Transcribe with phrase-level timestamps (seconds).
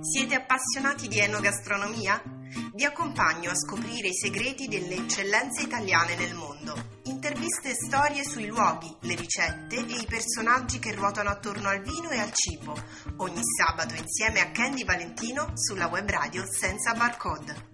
[0.00, 2.18] Siete appassionati di enogastronomia?
[2.72, 6.72] Vi accompagno a scoprire i segreti delle eccellenze italiane nel mondo.
[7.04, 12.08] Interviste e storie sui luoghi, le ricette e i personaggi che ruotano attorno al vino
[12.08, 12.72] e al cibo.
[13.18, 17.72] Ogni sabato insieme a Candy Valentino sulla web radio senza barcode.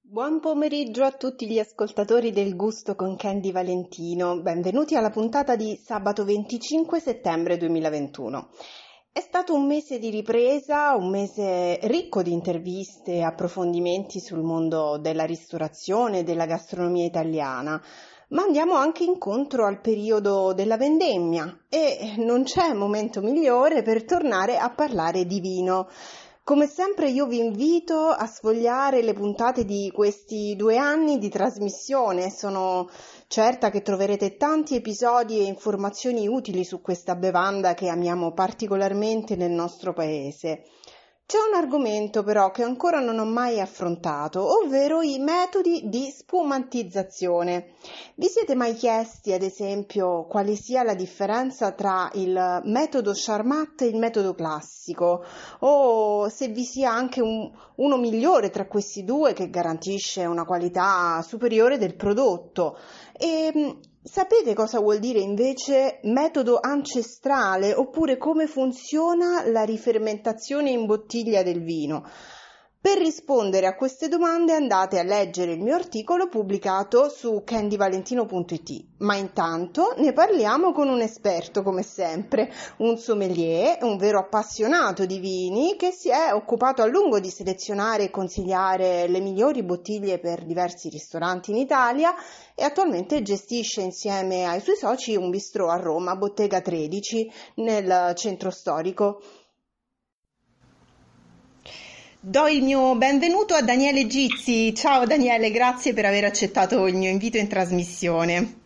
[0.00, 4.40] Buon pomeriggio a tutti gli ascoltatori del Gusto con Candy Valentino.
[4.40, 8.48] Benvenuti alla puntata di sabato 25 settembre 2021.
[9.12, 14.98] È stato un mese di ripresa, un mese ricco di interviste e approfondimenti sul mondo
[14.98, 17.82] della ristorazione e della gastronomia italiana,
[18.28, 24.58] ma andiamo anche incontro al periodo della vendemmia e non c'è momento migliore per tornare
[24.58, 25.88] a parlare di vino.
[26.44, 32.30] Come sempre io vi invito a sfogliare le puntate di questi due anni di trasmissione,
[32.30, 32.88] sono
[33.32, 39.52] certa che troverete tanti episodi e informazioni utili su questa bevanda che amiamo particolarmente nel
[39.52, 40.64] nostro paese.
[41.30, 47.74] C'è un argomento però che ancora non ho mai affrontato, ovvero i metodi di spumantizzazione.
[48.16, 53.86] Vi siete mai chiesti, ad esempio, quale sia la differenza tra il metodo Charmat e
[53.86, 55.24] il metodo classico?
[55.60, 61.22] O se vi sia anche un, uno migliore tra questi due che garantisce una qualità
[61.22, 62.76] superiore del prodotto?
[63.16, 71.42] E Sapete cosa vuol dire invece metodo ancestrale oppure come funziona la rifermentazione in bottiglia
[71.42, 72.08] del vino?
[72.82, 79.16] Per rispondere a queste domande andate a leggere il mio articolo pubblicato su candyvalentino.it, ma
[79.16, 85.76] intanto ne parliamo con un esperto come sempre, un sommelier, un vero appassionato di vini
[85.76, 90.88] che si è occupato a lungo di selezionare e consigliare le migliori bottiglie per diversi
[90.88, 92.14] ristoranti in Italia
[92.54, 98.48] e attualmente gestisce insieme ai suoi soci un bistrò a Roma, Bottega 13, nel centro
[98.48, 99.20] storico.
[102.22, 104.74] Do il mio benvenuto a Daniele Gizzi.
[104.74, 108.60] Ciao Daniele, grazie per aver accettato il mio invito in trasmissione.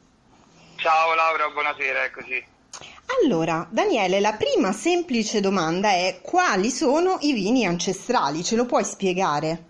[0.74, 2.44] Ciao Laura, buonasera, eccoci.
[3.22, 8.42] Allora, Daniele, la prima semplice domanda è quali sono i vini ancestrali?
[8.42, 9.68] Ce lo puoi spiegare?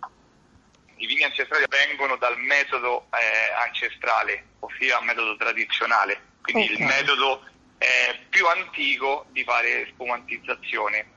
[0.97, 6.77] I vini ancestrali vengono dal metodo eh, ancestrale, ossia il metodo tradizionale, quindi okay.
[6.77, 7.43] il metodo
[7.77, 11.13] eh, più antico di fare spumantizzazione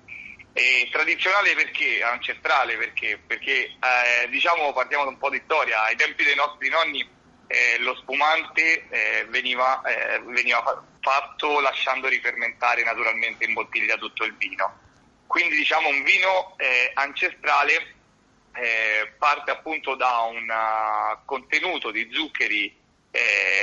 [0.58, 2.02] e tradizionale perché?
[2.02, 3.20] Ancestrale perché?
[3.28, 7.08] Perché eh, diciamo partiamo da un po' di storia, ai tempi dei nostri nonni
[7.46, 14.34] eh, lo spumante eh, veniva, eh, veniva, fatto lasciando rifermentare naturalmente in bottiglia tutto il
[14.36, 14.80] vino.
[15.28, 17.96] Quindi diciamo un vino eh, ancestrale
[18.56, 20.52] eh, parte appunto da un
[21.26, 22.86] contenuto di zuccheri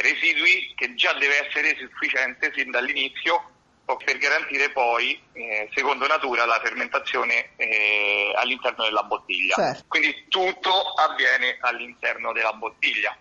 [0.00, 3.53] residui che già deve essere sufficiente sin dall'inizio
[3.84, 9.54] per garantire poi, eh, secondo natura, la fermentazione eh, all'interno della bottiglia.
[9.54, 9.84] Certo.
[9.88, 13.16] Quindi tutto avviene all'interno della bottiglia.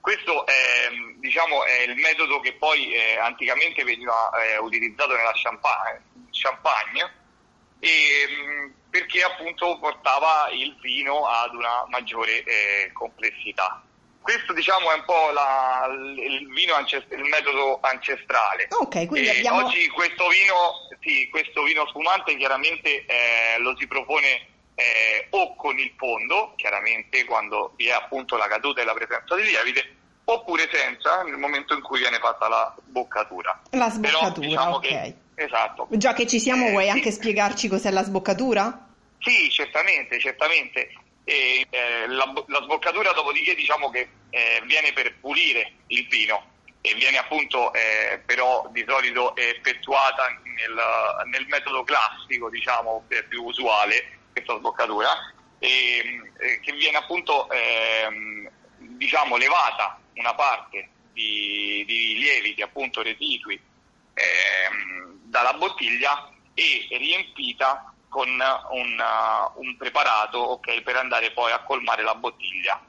[0.00, 6.02] Questo è, diciamo, è il metodo che poi eh, anticamente veniva eh, utilizzato nella champagne,
[6.30, 7.12] champagne
[7.80, 13.82] e, mm, perché appunto portava il vino ad una maggiore eh, complessità.
[14.20, 18.68] Questo diciamo è un po' la, il, vino ancest- il metodo ancestrale.
[18.70, 19.64] Ok, quindi abbiamo...
[19.64, 25.78] Oggi questo vino, sì, questo vino spumante chiaramente eh, lo si propone eh, o con
[25.78, 30.68] il fondo, chiaramente quando vi è appunto la caduta e la presenza di lievite, oppure
[30.70, 33.60] senza nel momento in cui viene fatta la boccatura.
[33.70, 34.88] La sboccatura, Però, diciamo ok.
[34.88, 35.86] Che, esatto.
[35.90, 36.90] Già che ci siamo, eh, vuoi sì.
[36.90, 38.86] anche spiegarci cos'è la sboccatura?
[39.20, 40.90] Sì, certamente, certamente
[41.28, 46.94] e eh, la, la, sboccatura dopodiché diciamo che eh, viene per pulire il vino e
[46.94, 54.56] viene appunto eh, però di solito effettuata nel, nel metodo classico diciamo più usuale questa
[54.56, 55.10] sboccatura
[55.58, 63.60] e, che viene appunto ehm, diciamo levata una parte di, di lieviti appunto residui
[64.14, 71.62] ehm, dalla bottiglia e riempita con un, uh, un preparato okay, per andare poi a
[71.62, 72.80] colmare la bottiglia.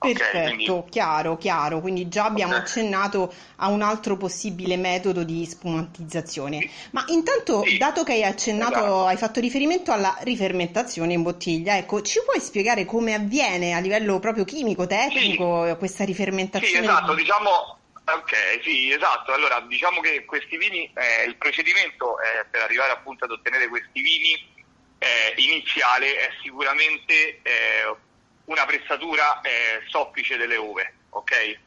[0.00, 0.90] Perfetto, okay, quindi...
[0.90, 1.80] chiaro, chiaro.
[1.80, 2.64] Quindi già abbiamo okay.
[2.64, 6.70] accennato a un altro possibile metodo di spumantizzazione.
[6.92, 7.76] Ma intanto, sì.
[7.76, 9.06] dato che hai accennato, esatto.
[9.06, 14.18] hai fatto riferimento alla rifermentazione in bottiglia, ecco, ci puoi spiegare come avviene a livello
[14.20, 15.76] proprio chimico, tecnico, sì.
[15.76, 16.86] questa rifermentazione?
[16.86, 19.32] Sì, esatto, diciamo Ok, sì, esatto.
[19.32, 24.00] Allora, diciamo che questi vini, eh, il procedimento eh, per arrivare appunto ad ottenere questi
[24.00, 24.34] vini
[24.98, 27.94] eh, iniziale è sicuramente eh,
[28.46, 31.58] una pressatura eh, soffice delle uve, ok?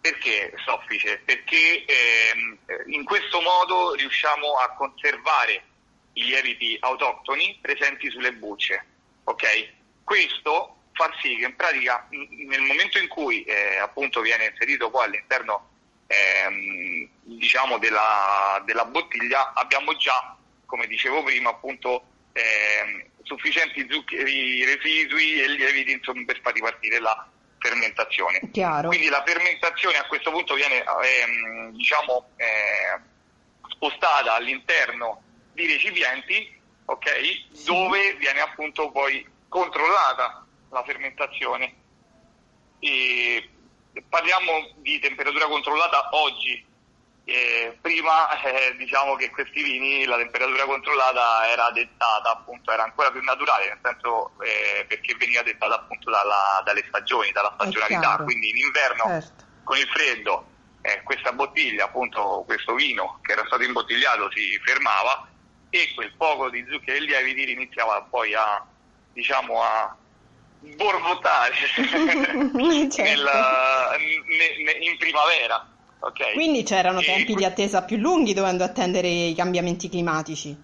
[0.00, 1.22] Perché soffice?
[1.24, 5.62] Perché ehm, in questo modo riusciamo a conservare
[6.14, 8.84] i lieviti autoctoni presenti sulle bucce.
[9.24, 9.72] Ok?
[10.04, 15.04] Questo fa sì che in pratica nel momento in cui eh, appunto viene inserito poi
[15.06, 15.70] all'interno
[16.12, 20.36] ehm, diciamo della, della, bottiglia abbiamo già,
[20.66, 27.26] come dicevo prima, appunto ehm, sufficienti zuccheri residui e lieviti insomma, per far ripartire la
[27.58, 28.40] fermentazione.
[28.52, 28.88] Chiaro.
[28.88, 33.00] Quindi la fermentazione a questo punto viene ehm, diciamo, eh,
[33.68, 35.22] spostata all'interno
[35.52, 37.64] di recipienti okay, sì.
[37.64, 41.74] dove viene appunto poi controllata la fermentazione.
[42.80, 43.48] E
[44.08, 46.70] parliamo di temperatura controllata oggi.
[47.24, 53.12] Eh, prima eh, diciamo che questi vini la temperatura controllata era dettata appunto era ancora
[53.12, 58.50] più naturale nel senso eh, perché veniva dettata appunto dalla, dalle stagioni dalla stagionalità quindi
[58.50, 59.44] in inverno certo.
[59.62, 60.46] con il freddo
[60.80, 65.28] eh, questa bottiglia appunto questo vino che era stato imbottigliato si fermava
[65.70, 68.66] e quel poco di zuccheri e lieviti iniziava poi a
[69.12, 69.96] diciamo a
[70.76, 73.02] borbottare certo.
[73.02, 75.66] nel, ne, ne, in primavera.
[75.98, 76.32] Okay?
[76.34, 80.56] Quindi c'erano e tempi di attesa più lunghi dovendo attendere i cambiamenti climatici?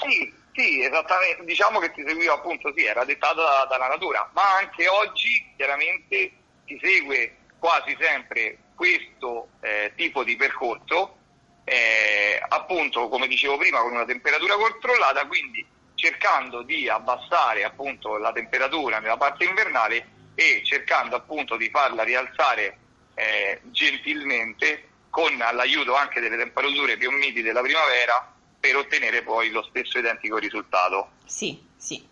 [0.00, 1.44] Sì, sì, esattamente.
[1.44, 6.32] Diciamo che si seguiva appunto, sì, era dettato da, dalla natura, ma anche oggi chiaramente
[6.66, 11.16] si segue quasi sempre questo eh, tipo di percorso,
[11.64, 15.66] eh, appunto come dicevo prima, con una temperatura controllata, quindi
[16.00, 22.78] cercando di abbassare appunto la temperatura nella parte invernale e cercando appunto di farla rialzare
[23.14, 29.62] eh, gentilmente con l'aiuto anche delle temperature più miti della primavera per ottenere poi lo
[29.68, 31.10] stesso identico risultato.
[31.26, 32.02] Sì, sì.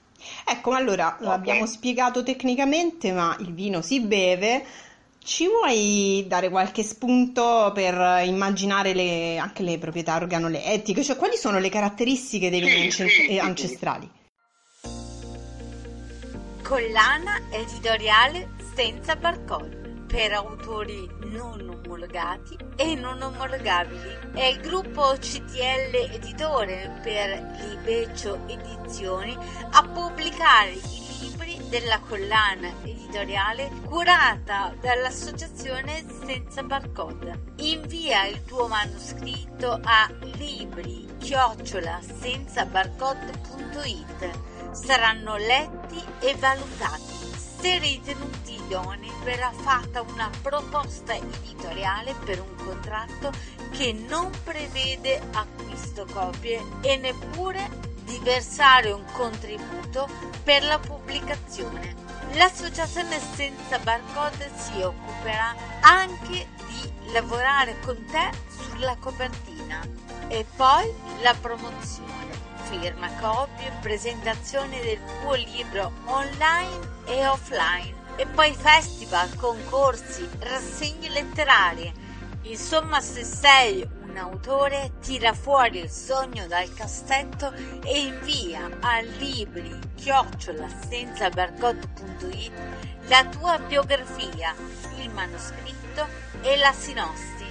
[0.44, 1.26] Ecco, allora okay.
[1.26, 4.66] l'abbiamo spiegato tecnicamente, ma il vino si beve
[5.28, 11.04] ci vuoi dare qualche spunto per immaginare le, anche le proprietà organolettiche?
[11.04, 14.10] Cioè, quali sono le caratteristiche dei vini sì, sì, sì, ancestrali?
[16.62, 24.32] Collana editoriale senza barcode per autori non omologati e non omologabili.
[24.32, 29.36] È il gruppo CTL Editore per Libeccio Edizioni
[29.72, 31.07] a pubblicare i libri
[31.68, 37.52] della collana editoriale curata dall'associazione Senza Barcode.
[37.56, 42.00] Invia il tuo manoscritto a libri chiocciola.
[44.72, 47.16] Saranno letti e valutati.
[47.60, 53.32] Se ritenuti idonei verrà fatta una proposta editoriale per un contratto
[53.72, 60.08] che non prevede acquisto copie e neppure di versare un contributo
[60.42, 61.94] per la pubblicazione.
[62.32, 69.86] L'associazione senza barcode si occuperà anche di lavorare con te sulla copertina
[70.28, 78.52] e poi la promozione, firma copie, presentazione del tuo libro online e offline e poi
[78.54, 81.92] festival, concorsi, rassegne letterarie.
[82.42, 87.52] Insomma, se sei autore tira fuori il sogno dal cassetto
[87.84, 94.54] e invia a libri chiocciola senza barcode.it la tua biografia,
[94.98, 96.06] il manoscritto
[96.42, 97.46] e la sinossi.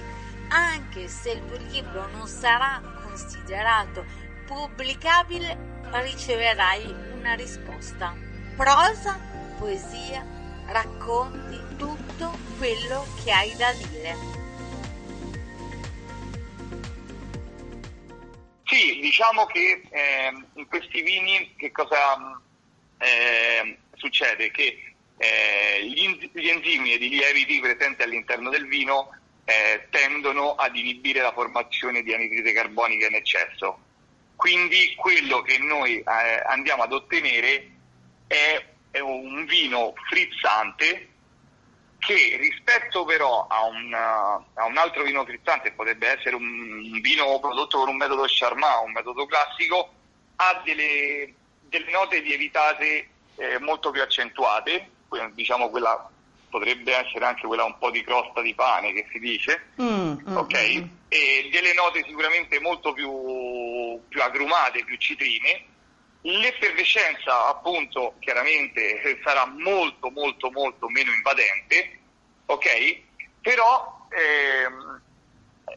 [0.50, 4.04] Anche se il tuo libro non sarà considerato
[4.46, 8.14] pubblicabile, riceverai una risposta.
[8.56, 9.18] Prosa,
[9.58, 10.24] poesia,
[10.66, 14.37] racconti tutto quello che hai da dire.
[18.68, 22.38] Sì, diciamo che eh, in questi vini che cosa
[22.98, 24.50] eh, succede?
[24.50, 29.10] Che eh, gli, gli, enzimi ed i lieviti presenti all'interno del vino
[29.46, 33.78] eh, tendono ad inibire la formazione di anidride carbonica in eccesso.
[34.36, 37.70] Quindi quello che noi eh, andiamo ad ottenere
[38.26, 41.08] è, è un vino frizzante
[41.98, 47.78] che rispetto però a un, a un, altro vino frizzante, potrebbe essere un vino prodotto
[47.78, 49.92] con un metodo Charmat, un metodo classico,
[50.36, 54.90] ha delle, delle note lievitate eh, molto più accentuate,
[55.32, 56.10] diciamo quella
[56.48, 60.36] potrebbe essere anche quella un po' di crosta di pane che si dice, mm, mm
[60.36, 60.74] ok?
[60.74, 60.88] Mm, mm.
[61.08, 65.64] E delle note sicuramente molto più, più agrumate, più citrine.
[66.22, 71.98] L'effervescenza appunto chiaramente sarà molto molto molto meno invadente
[72.48, 73.00] ok?
[73.40, 75.00] Però ehm,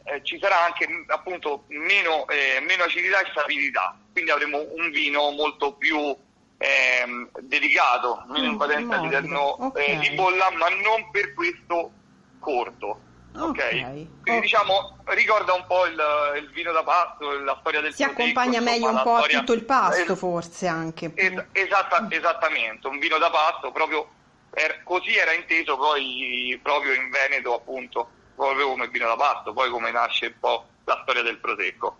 [0.06, 5.32] eh, ci sarà anche appunto meno, eh, meno, acidità e stabilità, quindi avremo un vino
[5.32, 6.16] molto più
[6.58, 9.86] ehm, delicato, meno mm, invadente all'interno okay.
[9.86, 11.92] eh, di bolla, ma non per questo
[12.40, 13.10] corto.
[13.34, 13.80] Okay.
[13.80, 13.94] ok?
[14.24, 14.40] Quindi oh.
[14.40, 16.00] diciamo ricorda un po' il,
[16.38, 19.38] il, vino da pasto, la storia del Si accompagna meglio un po' storia...
[19.38, 21.12] a tutto il pasto, es- forse anche.
[21.16, 24.08] Es- esatta- esattamente, un vino da pasto proprio
[24.54, 29.70] er- così era inteso poi proprio in Veneto, appunto, proprio come vino da pasto, poi
[29.70, 31.98] come nasce un po' la storia del prosecco.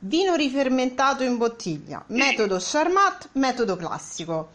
[0.00, 2.14] Vino rifermentato in bottiglia, sì.
[2.14, 4.50] metodo Charmat, metodo classico.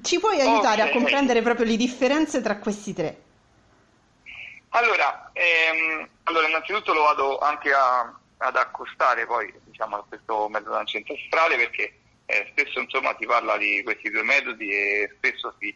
[0.00, 0.88] Ci puoi aiutare okay.
[0.88, 3.22] a comprendere proprio le differenze tra questi tre?
[4.70, 10.76] Allora, ehm, allora innanzitutto lo vado anche a, ad accostare poi diciamo, a questo metodo
[10.76, 11.94] ancestrale perché
[12.26, 15.74] eh, spesso insomma, si parla di questi due metodi e spesso si,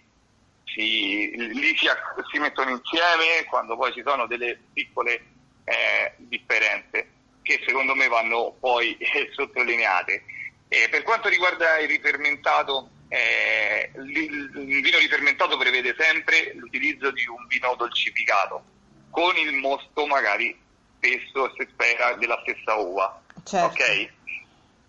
[0.64, 1.88] si, li si,
[2.30, 5.24] si, mettono insieme quando poi ci sono delle piccole
[5.64, 7.08] eh, differenze
[7.42, 10.22] che secondo me vanno poi eh, sottolineate.
[10.68, 17.74] per quanto riguarda il rifermentato, eh, il vino rifermentato prevede sempre l'utilizzo di un vino
[17.74, 18.72] dolcificato
[19.12, 20.58] con il mosto magari
[20.96, 23.20] spesso si spera della stessa uva.
[23.44, 23.66] Certo.
[23.66, 24.10] Ok?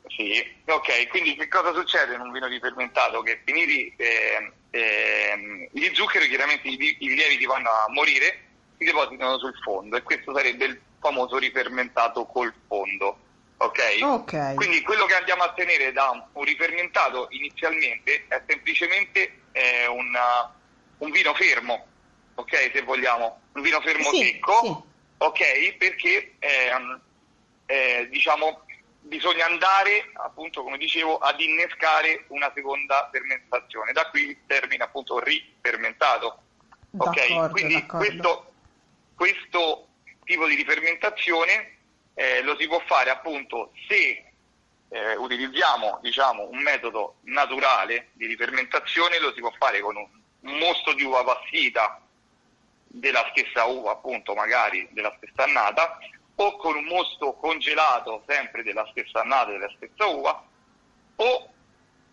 [0.07, 3.21] Sì, ok, quindi che cosa succede in un vino rifermentato?
[3.21, 8.43] Che finiti eh, eh, gli zuccheri, chiaramente i, i lieviti vanno a morire,
[8.77, 13.17] si depositano sul fondo e questo sarebbe il famoso rifermentato col fondo.
[13.57, 14.01] Okay?
[14.01, 14.55] ok?
[14.55, 20.53] Quindi quello che andiamo a tenere da un rifermentato inizialmente è semplicemente eh, una,
[20.97, 21.87] un vino fermo,
[22.35, 22.71] ok?
[22.73, 24.75] Se vogliamo, un vino fermo sì, secco, sì.
[25.17, 25.75] ok?
[25.77, 27.01] Perché ehm,
[27.65, 28.63] eh, diciamo
[29.03, 33.91] bisogna andare, appunto, come dicevo, ad innescare una seconda fermentazione.
[33.91, 36.41] Da qui il termine appunto rifermentato.
[36.97, 37.49] Ok?
[37.51, 38.53] Quindi questo,
[39.15, 39.87] questo,
[40.23, 41.77] tipo di rifermentazione
[42.13, 44.31] eh, lo si può fare appunto se
[44.89, 50.93] eh, utilizziamo diciamo, un metodo naturale di rifermentazione, lo si può fare con un mosto
[50.93, 52.02] di uva passita
[52.95, 55.97] della stessa uva, appunto magari della stessa annata,
[56.35, 60.45] o con un mosto congelato sempre della stessa annata della stessa uva,
[61.15, 61.53] o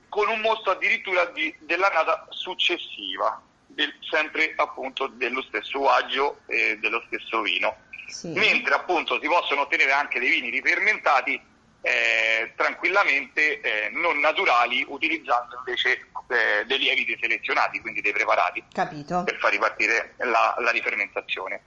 [0.09, 7.03] con un mosto addirittura di, dell'annata successiva, del, sempre appunto dello stesso uaggio e dello
[7.07, 7.77] stesso vino.
[8.07, 8.29] Sì.
[8.29, 11.41] Mentre appunto si possono ottenere anche dei vini rifermentati
[11.83, 19.25] eh, tranquillamente eh, non naturali utilizzando invece eh, dei lieviti selezionati, quindi dei preparati Capito.
[19.25, 21.61] per far ripartire la, la rifermentazione.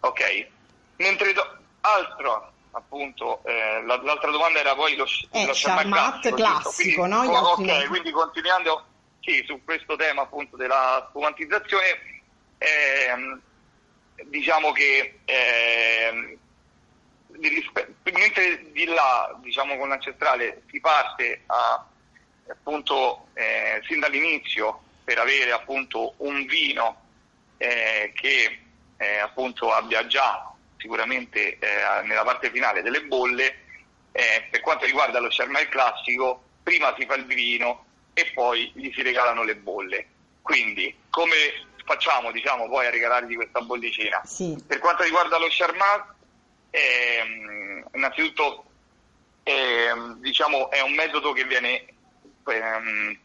[0.00, 0.46] Ok,
[0.96, 7.02] mentre do, altro appunto eh, la, l'altra domanda era poi lo, eh, lo classico, classico
[7.02, 7.38] quindi, no?
[7.38, 8.84] Oh, ok, quindi continuando
[9.20, 12.22] sì, su questo tema appunto della spumantizzazione
[12.58, 13.40] ehm,
[14.24, 15.18] diciamo che
[17.40, 21.86] ehm, mentre di là, diciamo con l'ancestrale, si parte a,
[22.48, 27.02] appunto eh, sin dall'inizio per avere appunto un vino
[27.58, 28.58] eh, che
[28.96, 33.64] eh, appunto abbia già sicuramente eh, nella parte finale delle bolle,
[34.12, 38.90] eh, per quanto riguarda lo Charmel classico, prima si fa il vino e poi gli
[38.92, 40.06] si regalano le bolle.
[40.42, 44.20] Quindi come facciamo diciamo poi a regalargli questa bollicina?
[44.24, 44.56] Sì.
[44.66, 46.14] Per quanto riguarda lo Charmat
[46.70, 48.64] eh, innanzitutto
[49.42, 51.86] eh, diciamo, è un metodo che viene,
[52.44, 53.18] ehm,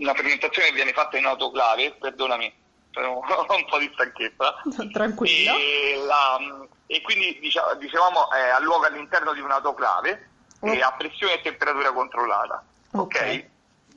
[0.00, 2.52] una fermentazione che viene fatta in autoclave, perdonami,
[2.94, 4.62] ho un po' di stanchezza.
[4.92, 5.56] Tranquillo.
[5.56, 10.28] E, la, e quindi diciamo, dicevamo è a luogo all'interno di un'autoclave
[10.60, 10.72] oh.
[10.72, 12.64] a pressione e temperatura controllata.
[12.92, 13.00] Ok?
[13.00, 13.50] okay?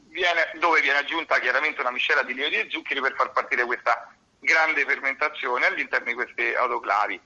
[0.10, 4.14] Viene, dove viene aggiunta chiaramente una miscela di lieviti e zuccheri per far partire questa
[4.40, 7.20] grande fermentazione all'interno di queste autoclavi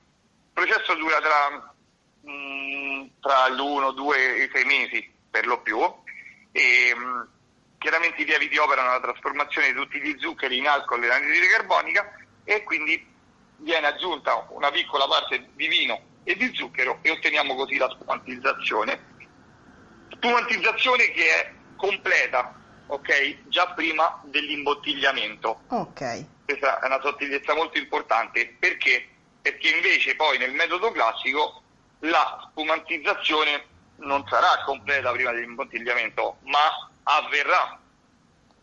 [0.56, 1.76] processo dura tra,
[2.22, 5.78] mh, mm, tra l'uno, due e sei mesi per lo più
[6.54, 7.22] e mh, mm,
[7.78, 12.10] chiaramente i lieviti operano la trasformazione di tutti gli zuccheri in alcol e anidride carbonica
[12.46, 13.06] e quindi
[13.58, 19.14] viene aggiunta una piccola parte di vino e di zucchero e otteniamo così la spumantizzazione.
[20.10, 22.56] Spumantizzazione che è completa,
[22.88, 23.50] ok?
[23.50, 25.64] Già prima dell'imbottigliamento.
[25.68, 26.26] Ok.
[26.46, 29.15] Questa è una sottigliezza molto importante perché
[29.46, 31.62] perché invece poi nel metodo classico
[32.00, 33.64] la spumantizzazione
[33.98, 37.80] non sarà completa prima dell'imbottigliamento, ma avverrà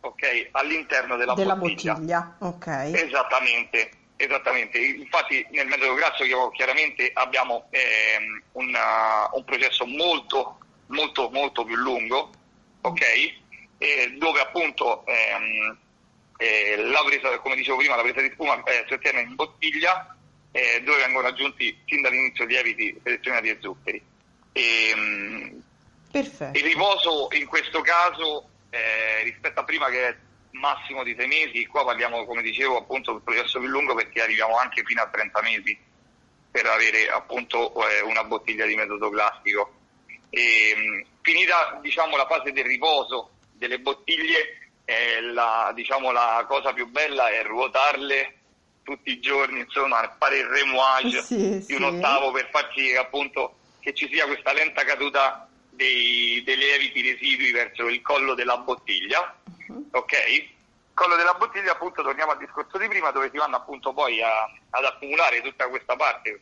[0.01, 1.93] okay, all'interno della, della bottiglia.
[1.93, 2.35] bottiglia.
[2.37, 2.93] Okay.
[2.95, 4.77] Esattamente, esattamente.
[4.77, 12.29] Infatti nel metodo classico chiaramente abbiamo ehm, una, un processo molto, molto, molto più lungo,
[12.81, 13.01] ok?
[13.77, 15.77] E dove appunto ehm,
[16.35, 20.17] eh, la presa, come dicevo prima, la presa di spuma eh, si ottiene in bottiglia
[20.53, 24.01] eh, dove vengono aggiunti sin dall'inizio lieviti selezionati e zuccheri.
[24.51, 25.61] E,
[26.11, 26.57] Perfetto.
[26.57, 30.15] Il riposo in questo caso eh, rispetto a prima che è
[30.51, 34.55] massimo di sei mesi, qua parliamo come dicevo appunto del processo più lungo perché arriviamo
[34.55, 35.75] anche fino a 30 mesi
[36.51, 39.73] per avere appunto eh, una bottiglia di metodo classico.
[40.29, 46.73] E, mm, finita diciamo, la fase del riposo delle bottiglie, eh, la, diciamo, la cosa
[46.73, 48.41] più bella è ruotarle
[48.83, 53.55] tutti i giorni, insomma, fare il remouage sì, di un ottavo per far sì appunto
[53.79, 59.35] che ci sia questa lenta caduta dei, dei lieviti residui verso il collo della bottiglia,
[59.67, 59.87] uh-huh.
[59.91, 60.51] ok?
[60.93, 64.49] Collo della bottiglia, appunto, torniamo al discorso di prima, dove si vanno appunto poi a,
[64.69, 66.41] ad accumulare tutta questa parte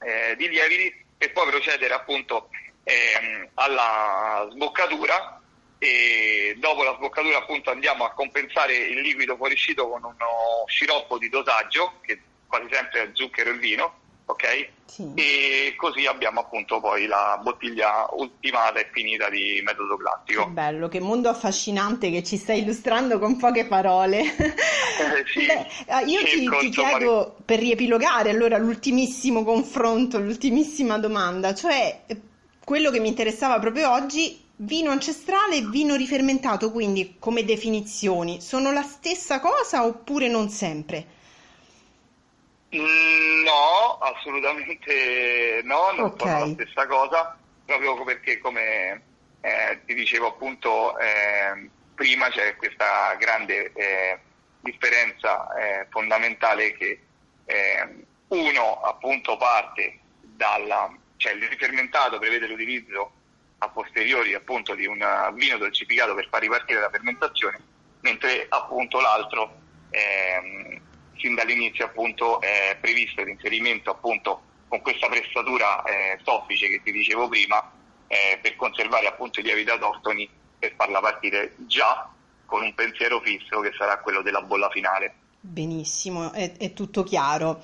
[0.00, 2.50] eh, di lieviti e poi procedere appunto
[2.84, 5.40] eh, alla sboccatura
[5.84, 11.28] e dopo la sboccatura appunto andiamo a compensare il liquido fuoriuscito con uno sciroppo di
[11.28, 14.68] dosaggio che quasi sempre è zucchero e vino ok?
[14.86, 15.12] Sì.
[15.14, 20.44] E così abbiamo appunto poi la bottiglia ultimata e finita di metodo classico.
[20.44, 24.22] Che bello, che mondo affascinante che ci stai illustrando con poche parole.
[24.94, 25.44] Eh, sì.
[25.44, 32.20] Beh, eh, io ti, ti chiedo per riepilogare allora l'ultimissimo confronto, l'ultimissima domanda, cioè eh,
[32.64, 38.70] quello che mi interessava proprio oggi Vino ancestrale e vino rifermentato, quindi come definizioni, sono
[38.70, 41.06] la stessa cosa oppure non sempre?
[42.76, 46.28] Mm, no, assolutamente no, non okay.
[46.28, 49.02] sono la stessa cosa, proprio perché come
[49.40, 54.18] eh, ti dicevo appunto eh, prima c'è questa grande eh,
[54.60, 57.00] differenza eh, fondamentale che
[57.44, 57.88] eh,
[58.28, 63.12] uno appunto parte dalla, cioè il rifermentato prevede l'utilizzo
[63.64, 64.98] a posteriori appunto di un
[65.34, 67.60] vino dolcificato per far ripartire la fermentazione,
[68.00, 70.80] mentre appunto l'altro ehm,
[71.16, 77.28] sin dall'inizio appunto è previsto l'inserimento appunto con questa pressatura eh, soffice che ti dicevo
[77.28, 77.72] prima
[78.06, 80.28] eh, per conservare appunto i lieviti autoctoni
[80.58, 82.10] per farla partire già
[82.46, 85.14] con un pensiero fisso che sarà quello della bolla finale.
[85.40, 87.62] Benissimo, è, è tutto chiaro.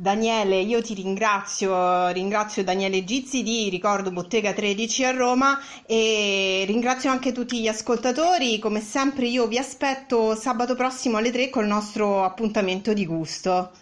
[0.00, 7.10] Daniele, io ti ringrazio, ringrazio Daniele Gizzi di Ricordo Bottega 13 a Roma e ringrazio
[7.10, 8.58] anche tutti gli ascoltatori.
[8.58, 13.72] Come sempre io vi aspetto sabato prossimo alle 3 col nostro appuntamento di gusto.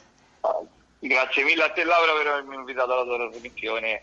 [0.98, 4.02] Grazie mille a te Laura per avermi invitato alla tua trasmissione.